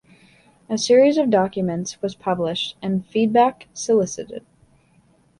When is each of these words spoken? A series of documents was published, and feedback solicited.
A 0.67 0.79
series 0.79 1.17
of 1.19 1.29
documents 1.29 2.01
was 2.01 2.15
published, 2.15 2.75
and 2.81 3.05
feedback 3.05 3.67
solicited. 3.71 4.43